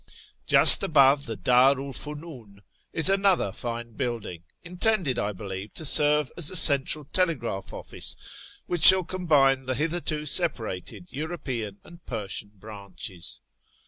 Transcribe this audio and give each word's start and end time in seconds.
Just 0.47 0.81
above 0.81 1.27
the 1.27 1.37
Ddi^it 1.37 1.75
'l 1.75 1.93
Fumbi 1.93 2.61
is 2.91 3.07
another 3.07 3.51
fine 3.51 3.93
building, 3.93 4.43
intended, 4.63 5.19
I 5.19 5.31
believe, 5.31 5.75
to 5.75 5.85
serve 5.85 6.31
as 6.35 6.49
a 6.49 6.55
Central 6.55 7.05
Telegraph 7.05 7.71
Office 7.71 8.15
which 8.65 8.81
shall 8.81 9.03
combine 9.03 9.67
the 9.67 9.75
hitherto 9.75 10.25
separated 10.25 11.11
European 11.11 11.77
and 11.83 12.03
Persian 12.07 12.53
branches. 12.55 13.41